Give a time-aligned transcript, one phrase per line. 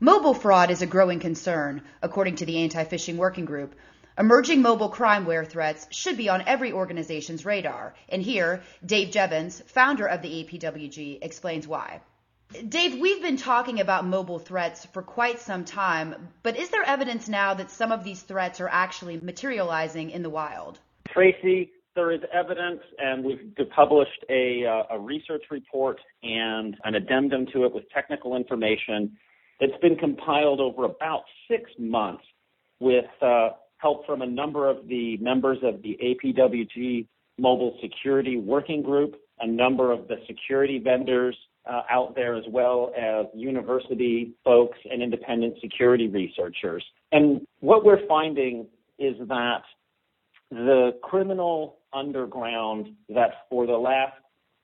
[0.00, 3.76] Mobile fraud is a growing concern, according to the Anti Phishing Working Group.
[4.18, 7.94] Emerging mobile crimeware threats should be on every organization's radar.
[8.08, 12.00] And here, Dave Jevans, founder of the APWG, explains why.
[12.68, 17.28] Dave, we've been talking about mobile threats for quite some time, but is there evidence
[17.28, 20.80] now that some of these threats are actually materializing in the wild?
[21.08, 27.46] Tracy, there is evidence, and we've published a, uh, a research report and an addendum
[27.52, 29.16] to it with technical information
[29.64, 32.24] that's been compiled over about six months
[32.80, 37.06] with uh, help from a number of the members of the APWG
[37.38, 41.36] Mobile Security Working Group, a number of the security vendors
[41.68, 46.84] uh, out there, as well as university folks and independent security researchers.
[47.12, 48.66] And what we're finding
[48.98, 49.62] is that
[50.50, 54.12] the criminal underground that for the last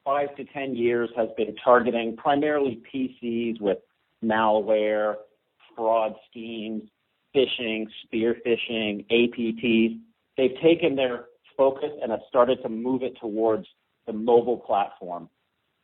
[0.05, 3.78] five to 10 years has been targeting primarily PCs with
[4.24, 5.15] malware,
[5.77, 6.83] fraud schemes,
[7.34, 9.98] phishing, spear phishing, APTs.
[10.36, 13.67] They've taken their focus and have started to move it towards
[14.06, 15.28] the mobile platform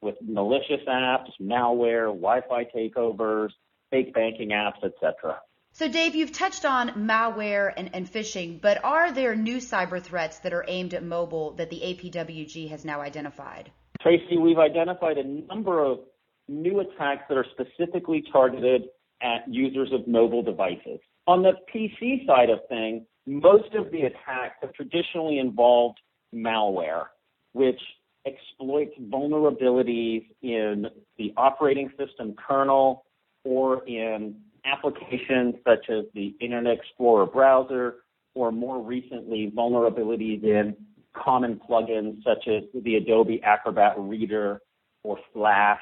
[0.00, 3.50] with malicious apps, malware, Wi-Fi takeovers,
[3.90, 5.40] fake banking apps, etc.
[5.72, 10.38] So, Dave, you've touched on malware and, and, phishing, but are there new cyber threats
[10.38, 13.70] that are aimed at mobile that the APWG has now identified?
[14.00, 16.00] Tracy, we've identified a number of
[16.48, 18.84] new attacks that are specifically targeted
[19.22, 21.00] at users of mobile devices.
[21.26, 25.98] On the PC side of things, most of the attacks have traditionally involved
[26.34, 27.06] malware,
[27.52, 27.80] which
[28.26, 30.86] exploits vulnerabilities in
[31.18, 33.04] the operating system kernel
[33.44, 37.96] or in applications such as the Internet Explorer browser,
[38.34, 40.76] or more recently, vulnerabilities in
[41.14, 44.60] common plugins such as the Adobe Acrobat Reader
[45.02, 45.80] or Flash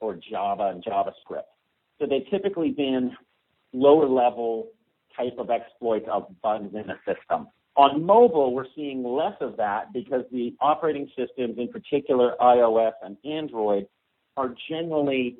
[0.00, 1.48] or Java and JavaScript.
[1.98, 3.16] So they've typically been
[3.72, 4.68] lower level
[5.16, 7.48] type of exploits of bugs in a system.
[7.76, 13.16] On mobile, we're seeing less of that because the operating systems, in particular iOS and
[13.24, 13.86] Android,
[14.36, 15.36] are generally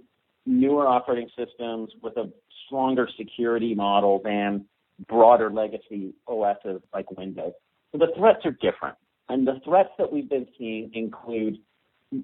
[0.47, 2.31] newer operating systems with a
[2.67, 4.65] stronger security model than
[5.09, 7.53] broader legacy OSs like Windows.
[7.93, 8.97] So the threats are different.
[9.29, 11.59] And the threats that we've been seeing include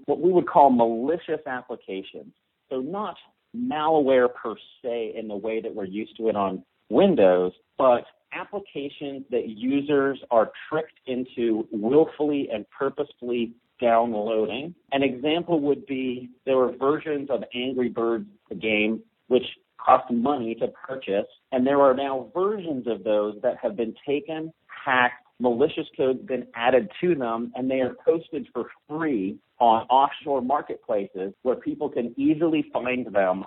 [0.06, 2.32] what we would call malicious applications.
[2.70, 3.16] So not
[3.56, 9.24] malware per se in the way that we're used to it on Windows, but applications
[9.30, 14.74] that users are tricked into willfully and purposefully downloading.
[14.92, 19.44] An example would be there were versions of Angry Birds, the game, which
[19.78, 24.52] cost money to purchase, and there are now versions of those that have been taken,
[24.84, 30.42] hacked, malicious code been added to them, and they are posted for free on offshore
[30.42, 33.44] marketplaces where people can easily find them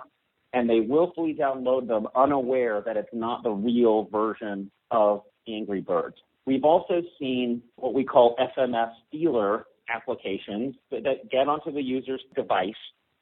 [0.52, 6.16] and they willfully download them unaware that it's not the real version of Angry Birds.
[6.46, 12.72] We've also seen what we call SMS stealer applications that, get onto the user's device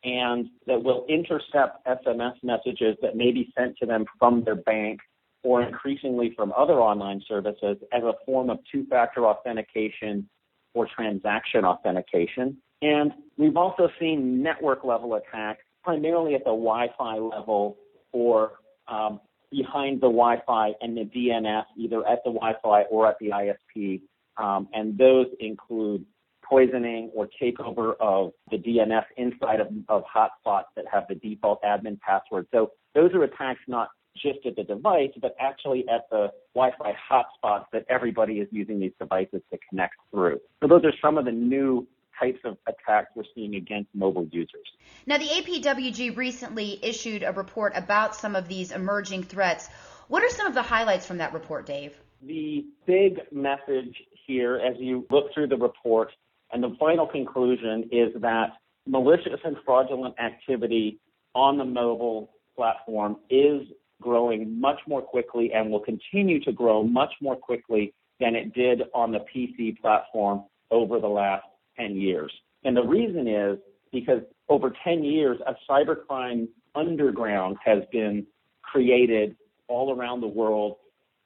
[0.04, 5.00] and that will intercept SMS messages that may be sent to them from their bank
[5.42, 10.28] or increasingly from other online services as a form of two-factor authentication
[10.74, 12.56] or transaction authentication.
[12.82, 17.76] And we've also seen network level attacks primarily at the Wi-Fi level
[18.12, 18.52] or
[18.88, 24.02] um, behind the Wi-Fi and the DNS, either at the Wi-Fi or at the ISP.
[24.36, 26.04] Um, and those include
[26.48, 31.98] poisoning or takeover of the DNS inside of, of hotspots that have the default admin
[32.00, 32.46] password.
[32.52, 37.66] So those are attacks not just at the device, but actually at the Wi-Fi hotspots
[37.72, 40.40] that everybody is using these devices to connect through.
[40.62, 41.86] So those are some of the new
[42.18, 44.66] types of attacks we're seeing against mobile users.
[45.06, 49.68] Now, the APWG recently issued a report about some of these emerging threats.
[50.08, 51.94] What are some of the highlights from that report, Dave?
[52.22, 53.94] The big message
[54.26, 56.10] here, as you look through the report,
[56.52, 58.52] and the final conclusion is that
[58.86, 60.98] malicious and fraudulent activity
[61.34, 63.62] on the mobile platform is
[64.00, 68.82] growing much more quickly and will continue to grow much more quickly than it did
[68.94, 71.44] on the PC platform over the last
[71.78, 72.32] 10 years.
[72.64, 73.58] And the reason is
[73.92, 78.26] because over 10 years, a cybercrime underground has been
[78.62, 79.36] created
[79.68, 80.76] all around the world.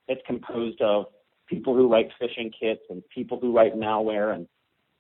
[0.09, 1.07] It's composed of
[1.49, 4.47] people who write phishing kits and people who write malware and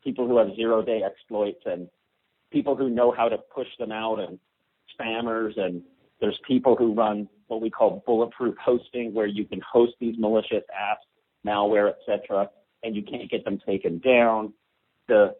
[0.02, 1.88] people who have zero day exploits and
[2.50, 4.38] people who know how to push them out and
[4.98, 5.82] spammers and
[6.20, 10.62] there's people who run what we call bulletproof hosting where you can host these malicious
[10.72, 11.04] apps,
[11.46, 12.48] malware, etc.,
[12.84, 14.52] and you can't get them taken down.
[15.08, 15.34] The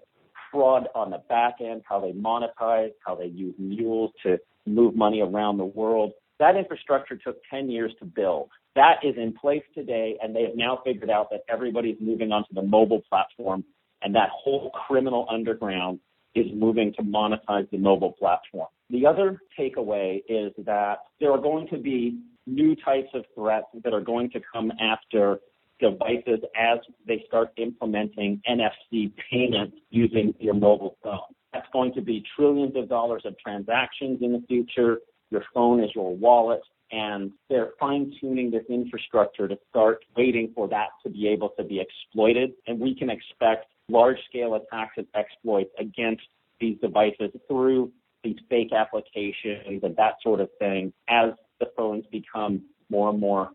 [0.52, 5.20] fraud on the back end, how they monetize, how they use mules to move money
[5.20, 6.12] around the world.
[6.38, 8.50] That infrastructure took 10 years to build.
[8.74, 12.54] That is in place today, and they have now figured out that everybody's moving onto
[12.54, 13.64] the mobile platform,
[14.02, 15.98] and that whole criminal underground
[16.34, 18.68] is moving to monetize the mobile platform.
[18.88, 23.92] The other takeaway is that there are going to be new types of threats that
[23.92, 25.38] are going to come after
[25.82, 31.18] devices as they start implementing NFC payments using your mobile phone.
[31.52, 35.00] That's going to be trillions of dollars of transactions in the future.
[35.30, 36.62] Your phone is your wallet
[36.92, 41.64] and they're fine tuning this infrastructure to start waiting for that to be able to
[41.64, 42.52] be exploited.
[42.66, 46.22] And we can expect large scale attacks and exploits against
[46.60, 47.90] these devices through
[48.22, 51.30] these fake applications and that sort of thing as
[51.60, 53.50] the phones become more and more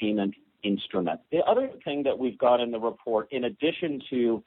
[0.00, 1.22] payment instruments.
[1.30, 4.42] The other thing that we've got in the report, in addition to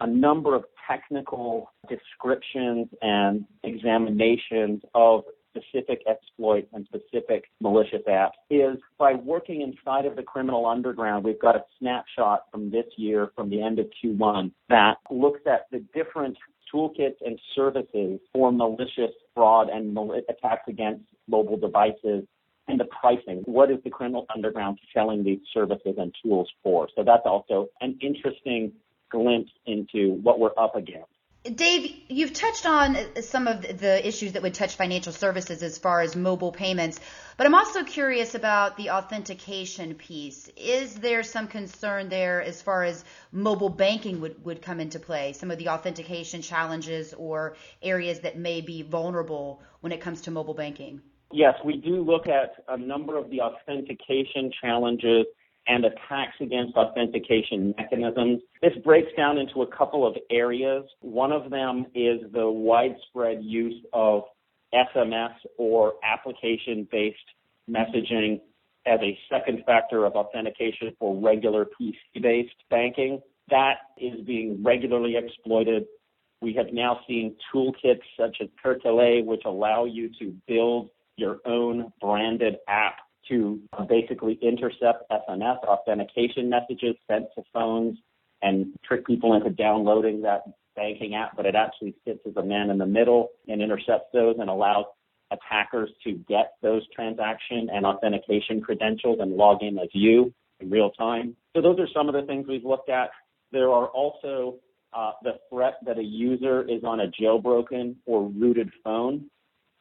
[0.00, 5.24] a number of technical descriptions and examinations of
[5.56, 11.40] specific exploits and specific malicious apps is by working inside of the criminal underground, we've
[11.40, 15.82] got a snapshot from this year, from the end of Q1, that looks at the
[15.94, 16.36] different
[16.72, 22.24] toolkits and services for malicious fraud and mal- attacks against mobile devices
[22.68, 23.42] and the pricing.
[23.44, 26.88] What is the criminal underground selling these services and tools for?
[26.96, 28.72] So that's also an interesting
[29.10, 31.10] glimpse into what we're up against.
[31.54, 36.00] Dave, you've touched on some of the issues that would touch financial services as far
[36.00, 36.98] as mobile payments,
[37.36, 40.50] but I'm also curious about the authentication piece.
[40.56, 45.34] Is there some concern there as far as mobile banking would, would come into play?
[45.34, 50.32] Some of the authentication challenges or areas that may be vulnerable when it comes to
[50.32, 51.00] mobile banking?
[51.32, 55.26] Yes, we do look at a number of the authentication challenges
[55.68, 58.40] and attacks against authentication mechanisms.
[58.62, 60.84] This breaks down into a couple of areas.
[61.00, 64.22] One of them is the widespread use of
[64.72, 67.18] SMS or application based
[67.68, 68.40] messaging
[68.86, 73.20] as a second factor of authentication for regular PC based banking.
[73.50, 75.86] That is being regularly exploited.
[76.40, 81.92] We have now seen toolkits such as Perkele, which allow you to build your own
[82.00, 82.98] branded app
[83.28, 87.98] to basically intercept SMS authentication messages sent to phones
[88.42, 90.42] and trick people into downloading that
[90.76, 94.36] banking app, but it actually sits as a man in the middle and intercepts those
[94.38, 94.84] and allows
[95.30, 100.90] attackers to get those transaction and authentication credentials and log in as you in real
[100.90, 101.34] time.
[101.56, 103.10] So those are some of the things we've looked at.
[103.50, 104.56] There are also
[104.92, 109.28] uh, the threat that a user is on a jailbroken or rooted phone,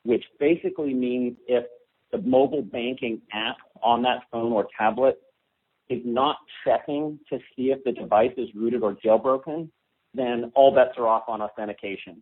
[0.06, 1.66] which basically means if
[2.12, 5.20] the mobile banking app on that phone or tablet
[5.90, 9.70] is not checking to see if the device is rooted or jailbroken,
[10.14, 12.22] then all bets are off on authentication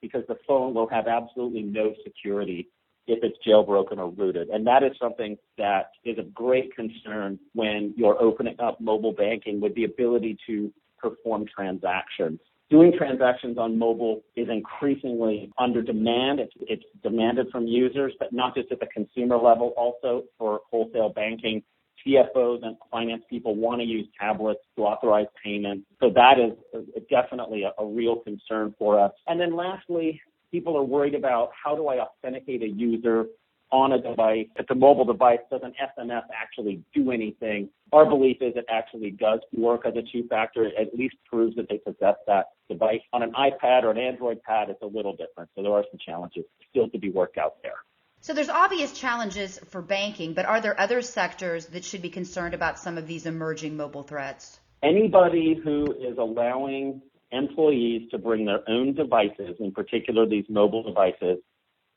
[0.00, 2.68] because the phone will have absolutely no security
[3.06, 4.48] if it's jailbroken or rooted.
[4.48, 9.60] And that is something that is of great concern when you're opening up mobile banking
[9.60, 12.40] with the ability to perform transactions
[12.70, 16.40] doing transactions on mobile is increasingly under demand.
[16.40, 21.10] It's, it's demanded from users, but not just at the consumer level, also for wholesale
[21.10, 21.62] banking.
[22.06, 25.86] CFOs and finance people want to use tablets to authorize payments.
[26.00, 29.12] So that is definitely a, a real concern for us.
[29.26, 33.26] And then lastly, people are worried about how do I authenticate a user
[33.70, 34.46] on a device.
[34.56, 39.10] If the mobile device does an SMS actually do anything, our belief is it actually
[39.10, 40.64] does work as a two-factor.
[40.64, 43.00] It at least proves that they possess that device.
[43.12, 45.50] On an iPad or an Android pad, it's a little different.
[45.54, 47.76] So there are some challenges still to be worked out there.
[48.20, 52.54] So there's obvious challenges for banking, but are there other sectors that should be concerned
[52.54, 54.58] about some of these emerging mobile threats?
[54.82, 57.00] Anybody who is allowing
[57.30, 61.38] employees to bring their own devices, in particular these mobile devices,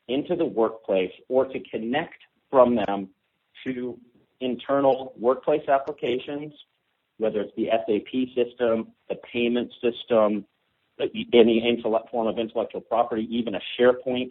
[0.08, 2.18] into the workplace or to connect
[2.50, 3.08] from them
[3.64, 3.98] to
[4.40, 6.52] internal workplace applications,
[7.18, 10.44] whether it's the SAP system, the payment system,
[11.32, 14.30] any form of intellectual property, even a SharePoint,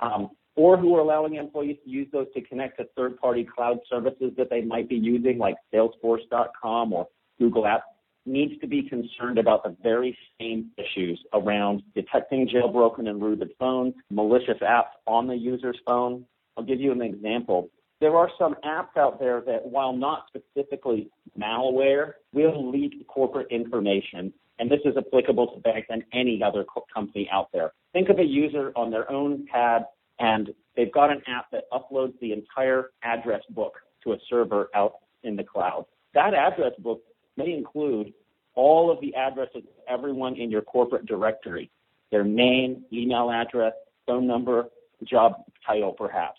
[0.00, 4.32] um, or who are allowing employees to use those to connect to third-party cloud services
[4.36, 7.82] that they might be using, like Salesforce.com or Google Apps
[8.26, 13.94] needs to be concerned about the very same issues around detecting jailbroken and rooted phones,
[14.10, 16.24] malicious apps on the user's phone.
[16.56, 17.70] I'll give you an example.
[18.00, 24.32] There are some apps out there that, while not specifically malware, will leak corporate information.
[24.58, 27.72] And this is applicable to banks and any other company out there.
[27.92, 29.84] Think of a user on their own pad
[30.20, 33.74] and they've got an app that uploads the entire address book
[34.04, 35.86] to a server out in the cloud.
[36.14, 37.02] That address book
[37.40, 38.12] may include
[38.54, 41.70] all of the addresses of everyone in your corporate directory,
[42.10, 43.72] their name, email address,
[44.06, 44.66] phone number,
[45.04, 45.32] job
[45.66, 46.38] title perhaps.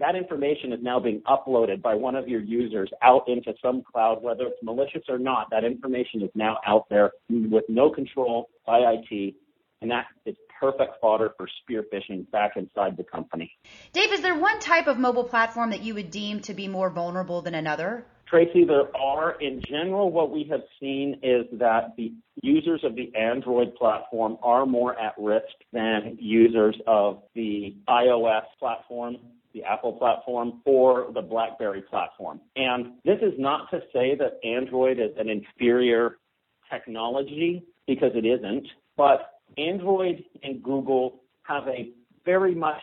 [0.00, 4.22] that information is now being uploaded by one of your users out into some cloud,
[4.22, 5.48] whether it's malicious or not.
[5.50, 9.34] That information is now out there with no control by IT,
[9.82, 13.50] and that is perfect fodder for spear phishing back inside the company.
[13.92, 16.90] Dave, is there one type of mobile platform that you would deem to be more
[16.90, 18.04] vulnerable than another?
[18.30, 19.32] Tracy, there are.
[19.40, 24.64] In general, what we have seen is that the users of the Android platform are
[24.64, 29.16] more at risk than users of the iOS platform
[29.52, 32.40] the Apple platform or the BlackBerry platform.
[32.56, 36.18] And this is not to say that Android is an inferior
[36.70, 41.90] technology because it isn't, but Android and Google have a
[42.24, 42.82] very much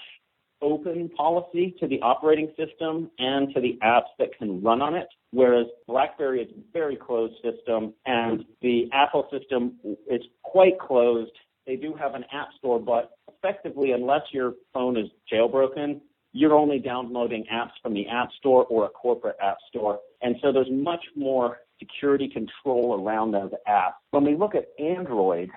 [0.62, 5.08] open policy to the operating system and to the apps that can run on it,
[5.32, 9.76] whereas BlackBerry is a very closed system and the Apple system
[10.10, 11.32] is quite closed.
[11.66, 16.02] They do have an app store, but effectively, unless your phone is jailbroken,
[16.34, 20.00] you're only downloading apps from the App Store or a corporate app store.
[20.22, 23.94] And so there's much more security control around those apps.
[24.12, 25.50] When we look at Android,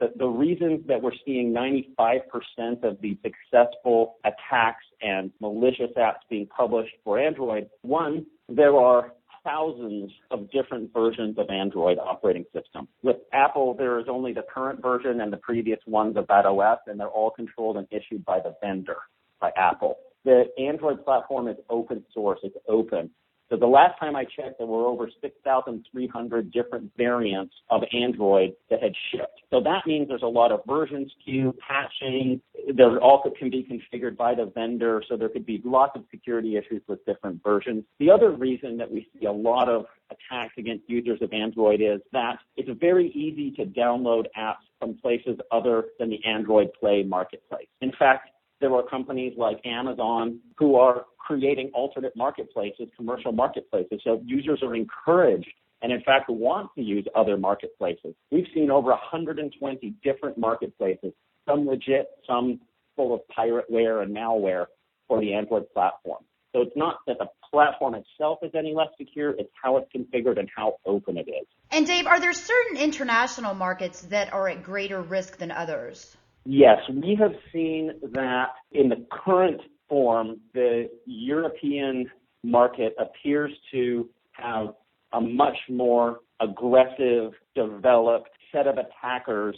[0.00, 6.94] the, the that we're seeing 95% of the successful attacks and malicious apps being published
[7.04, 9.12] for Android, one, there are
[9.48, 12.86] thousands of different versions of Android operating system.
[13.02, 16.78] With Apple, there is only the current version and the previous ones of that OS,
[16.86, 18.96] and they're all controlled and issued by the vendor,
[19.40, 19.96] by Apple.
[20.24, 22.40] The Android platform is open source.
[22.42, 23.10] It's open.
[23.50, 28.82] So the last time I checked, there were over 6,300 different variants of Android that
[28.82, 29.40] had shipped.
[29.50, 32.42] So that means there's a lot of version skew, patching.
[32.76, 36.56] There also can be configured by the vendor, so there could be lots of security
[36.56, 37.84] issues with different versions.
[37.98, 42.00] The other reason that we see a lot of attacks against users of Android is
[42.12, 47.66] that it's very easy to download apps from places other than the Android Play marketplace.
[47.80, 54.00] In fact, there are companies like Amazon who are creating alternate marketplaces, commercial marketplaces.
[54.02, 55.48] So users are encouraged
[55.82, 58.14] and in fact want to use other marketplaces.
[58.30, 61.12] We've seen over 120 different marketplaces,
[61.46, 62.60] some legit, some
[62.96, 64.66] full of pirateware and malware
[65.06, 66.24] for the Android platform.
[66.52, 70.38] So it's not that the platform itself is any less secure, it's how it's configured
[70.38, 71.46] and how open it is.
[71.70, 76.16] And Dave, are there certain international markets that are at greater risk than others?
[76.50, 82.10] Yes, we have seen that in the current form, the European
[82.42, 84.68] market appears to have
[85.12, 89.56] a much more aggressive, developed set of attackers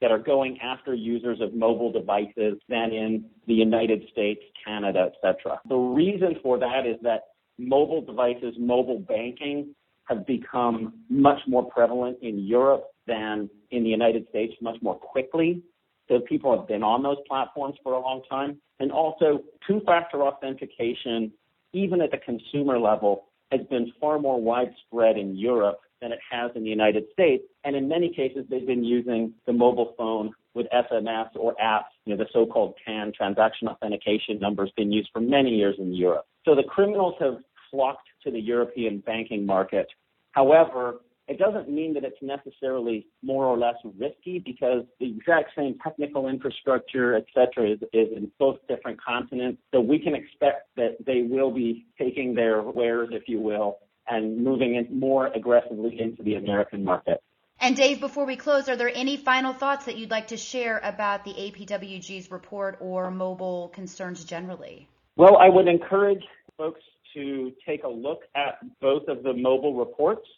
[0.00, 5.60] that are going after users of mobile devices than in the United States, Canada, etc.
[5.68, 7.24] The reason for that is that
[7.58, 14.26] mobile devices, mobile banking have become much more prevalent in Europe than in the United
[14.30, 15.62] States much more quickly.
[16.08, 18.58] So people have been on those platforms for a long time.
[18.78, 21.32] And also, two factor authentication,
[21.72, 26.50] even at the consumer level, has been far more widespread in Europe than it has
[26.54, 27.44] in the United States.
[27.64, 32.14] And in many cases, they've been using the mobile phone with SMS or apps, you
[32.14, 36.26] know, the so-called TAN, transaction authentication numbers, been used for many years in Europe.
[36.44, 37.38] So the criminals have
[37.70, 39.86] flocked to the European banking market.
[40.32, 45.76] However, it doesn't mean that it's necessarily more or less risky because the exact same
[45.82, 49.60] technical infrastructure, et cetera, is, is in both different continents.
[49.72, 53.78] So we can expect that they will be taking their wares, if you will,
[54.08, 57.20] and moving in more aggressively into the American market.
[57.58, 60.78] And Dave, before we close, are there any final thoughts that you'd like to share
[60.84, 64.88] about the APWG's report or mobile concerns generally?
[65.16, 66.22] Well, I would encourage
[66.58, 66.82] folks
[67.14, 70.28] to take a look at both of the mobile reports.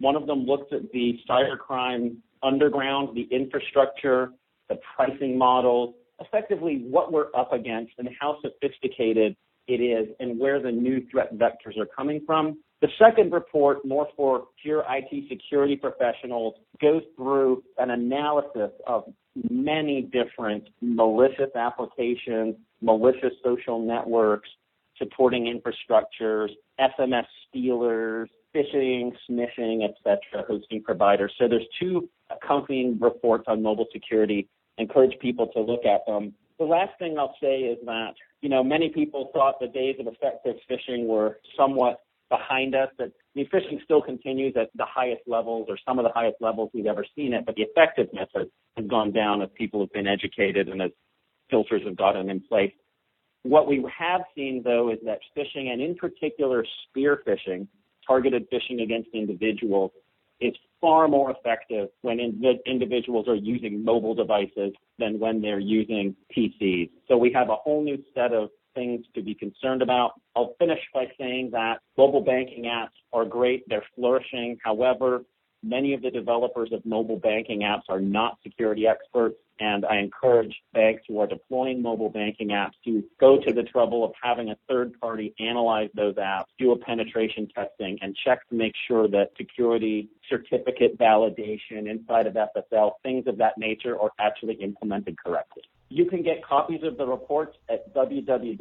[0.00, 4.30] One of them looks at the cybercrime underground, the infrastructure,
[4.68, 9.36] the pricing models, effectively what we're up against and how sophisticated
[9.66, 12.58] it is and where the new threat vectors are coming from.
[12.80, 19.04] The second report, more for pure IT security professionals, goes through an analysis of
[19.50, 24.48] many different malicious applications, malicious social networks,
[24.96, 26.48] supporting infrastructures,
[26.80, 31.32] SMS stealers, phishing, smishing, etc., hosting providers.
[31.38, 34.48] So there's two accompanying reports on mobile security.
[34.78, 36.34] Encourage people to look at them.
[36.58, 40.06] The last thing I'll say is that, you know, many people thought the days of
[40.06, 45.66] effective phishing were somewhat behind us, that the phishing still continues at the highest levels
[45.68, 48.86] or some of the highest levels we've ever seen it, but the effectiveness has, has
[48.86, 50.90] gone down as people have been educated and as
[51.50, 52.72] filters have gotten in place.
[53.44, 57.66] What we have seen though is that phishing and in particular spear phishing
[58.08, 59.92] targeted phishing against individuals
[60.40, 66.14] is far more effective when in, individuals are using mobile devices than when they're using
[66.36, 66.90] PCs.
[67.08, 70.12] So we have a whole new set of things to be concerned about.
[70.36, 73.68] I'll finish by saying that mobile banking apps are great.
[73.68, 74.56] They're flourishing.
[74.64, 75.24] However,
[75.62, 80.54] many of the developers of mobile banking apps are not security experts and I encourage
[80.72, 84.56] banks who are deploying mobile banking apps to go to the trouble of having a
[84.68, 89.30] third party analyze those apps, do a penetration testing, and check to make sure that
[89.36, 95.62] security, certificate validation inside of SSL, things of that nature are actually implemented correctly.
[95.88, 98.54] You can get copies of the reports at www.apwg.org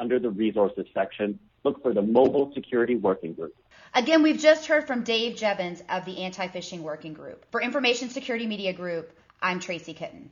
[0.00, 1.38] under the resources section.
[1.62, 3.54] Look for the Mobile Security Working Group.
[3.96, 7.44] Again, we've just heard from Dave Jevans of the Anti Phishing Working Group.
[7.52, 10.30] For Information Security Media Group, I'm Tracy Kitten.